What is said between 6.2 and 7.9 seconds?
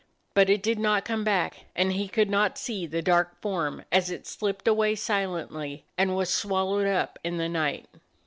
swallowed up in the night.